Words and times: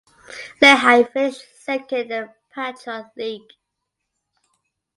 Lehigh 0.59 1.03
finished 1.03 1.43
second 1.63 1.99
in 1.99 2.07
the 2.07 2.33
Patriot 2.55 3.05
League. 3.15 3.51